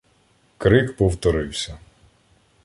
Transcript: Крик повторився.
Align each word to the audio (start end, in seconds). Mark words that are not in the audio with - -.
Крик 0.57 0.95
повторився. 0.97 1.77